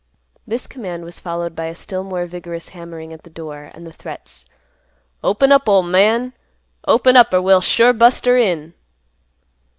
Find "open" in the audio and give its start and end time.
5.23-5.51, 6.87-7.15